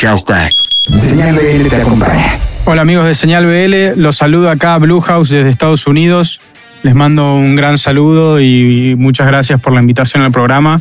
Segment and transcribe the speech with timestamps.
[0.00, 0.52] Hashtag.
[0.96, 2.38] Señal BL te acompaña.
[2.66, 6.40] Hola amigos de Señal BL, los saludo acá a Blue House desde Estados Unidos.
[6.84, 10.80] Les mando un gran saludo y muchas gracias por la invitación al programa.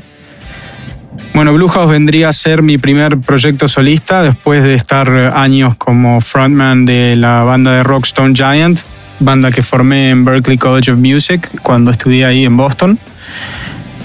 [1.33, 6.21] Bueno, Blue House vendría a ser mi primer proyecto solista después de estar años como
[6.21, 8.79] frontman de la banda de rock Stone Giant,
[9.19, 12.99] banda que formé en Berklee College of Music cuando estudié ahí en Boston.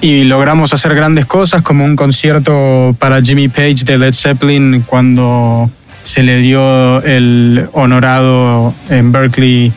[0.02, 5.70] Y logramos hacer grandes cosas como un concierto para Jimmy Page de Led Zeppelin cuando
[6.02, 9.72] se le dio el honorado en Berkeley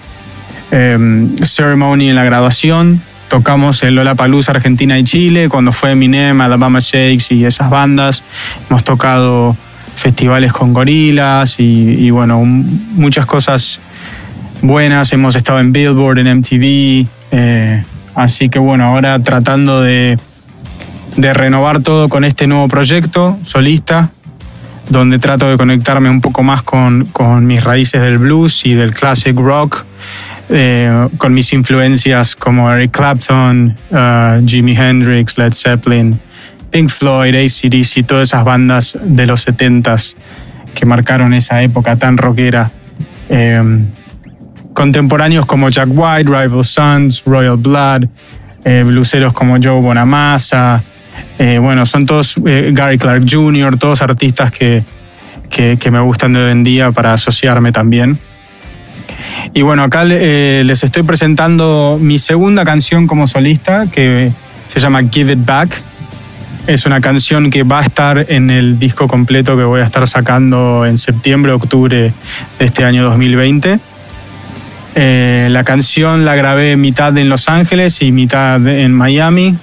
[0.72, 3.04] em, ceremony en la graduación.
[3.28, 8.24] Tocamos en Lollapalooza Argentina y Chile cuando fue Eminem, Alabama Shakes y esas bandas.
[8.68, 9.56] Hemos tocado
[9.96, 13.80] festivales con gorilas y, bueno, muchas cosas
[14.64, 15.14] buenas.
[15.14, 17.08] Hemos estado en Billboard, en MTV.
[17.30, 17.84] Eh,
[18.16, 20.18] así que bueno, ahora tratando de,
[21.18, 24.10] de renovar todo con este nuevo proyecto solista,
[24.90, 28.94] donde trato de conectarme un poco más con, con mis raíces del blues y del
[28.94, 29.86] classic rock,
[30.50, 36.20] eh, con mis influencias como Eric Clapton, uh, Jimi Hendrix, Led Zeppelin,
[36.70, 40.16] Pink Floyd, ACDC, todas esas bandas de los 70s
[40.74, 42.70] que marcaron esa época tan rockera.
[43.30, 43.86] Eh,
[44.76, 48.06] contemporáneos como Jack White, Rival Sons, Royal Blood,
[48.64, 50.84] eh, blueseros como Joe Bonamassa,
[51.38, 54.84] eh, bueno, son todos eh, Gary Clark Jr., todos artistas que,
[55.50, 58.20] que, me gustan de hoy en día para asociarme también.
[59.54, 64.32] Y bueno, acá eh, les estoy presentando mi segunda canción como solista, que
[64.68, 65.82] se llama Give It Back.
[66.68, 70.08] Es una canción que va a estar en el disco completo que voy a estar
[70.08, 72.14] sacando en septiembre, octubre
[72.60, 73.80] de este año 2020.
[74.96, 79.58] La canción la grabé mitad en Los Ángeles y mitad en Miami.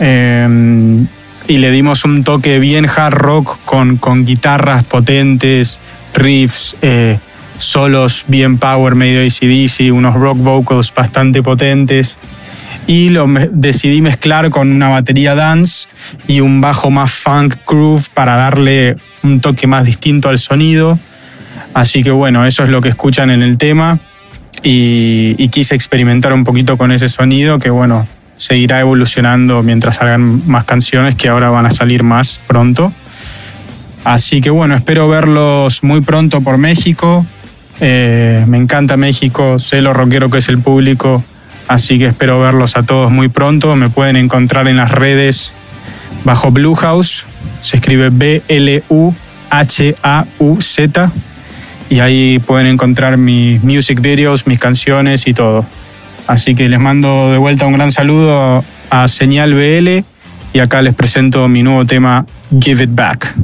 [0.00, 1.06] Em,
[1.46, 5.78] y le dimos un toque bien hard rock con, con guitarras potentes,
[6.14, 7.18] riffs, eh,
[7.58, 12.18] solos bien power, medio ACDC, unos rock vocals bastante potentes.
[12.86, 15.88] Y lo decidí mezclar con una batería dance
[16.26, 20.98] y un bajo más funk groove para darle un toque más distinto al sonido.
[21.72, 24.00] Así que bueno, eso es lo que escuchan en el tema.
[24.66, 30.64] Y, quise experimentar un poquito con ese sonido que bueno, seguirá evolucionando mientras salgan más
[30.64, 32.90] canciones que ahora van a salir más pronto.
[34.04, 37.26] Así que bueno, espero verlos muy pronto por México.
[37.80, 41.22] Eh, me encanta México, sé lo rockero que es el público,
[41.68, 43.76] así que espero verlos a todos muy pronto.
[43.76, 45.54] Me pueden encontrar en las redes
[46.24, 47.26] bajo Blue House,
[47.60, 49.12] se escribe B-L-U-H-A-U-Z,
[51.88, 55.66] y ahí pueden encontrar mis music videos, mis canciones y todo.
[56.26, 60.04] Así que les mando de vuelta un gran saludo a Señal BL
[60.54, 62.24] y acá les presento mi nuevo tema
[62.60, 63.34] Give It Back.